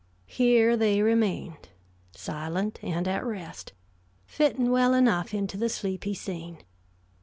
[0.25, 1.69] Here they remained,
[2.11, 3.73] silent and at rest,
[4.25, 6.57] fitting well enough into the sleepy scene.